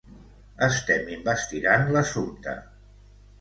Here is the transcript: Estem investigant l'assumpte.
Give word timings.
Estem 0.67 1.11
investigant 1.17 1.85
l'assumpte. 1.97 2.57